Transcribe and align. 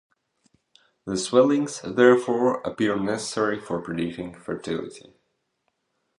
The 1.05 1.15
swellings, 1.15 1.79
therefore, 1.83 2.59
appear 2.61 2.97
necessary 2.97 3.59
for 3.59 3.83
predicting 3.83 4.33
fertility. 4.33 5.13